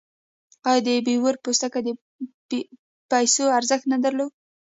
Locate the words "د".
0.87-0.89, 2.51-2.53